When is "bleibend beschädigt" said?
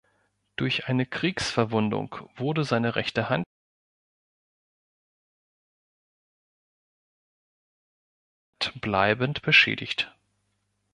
8.81-10.11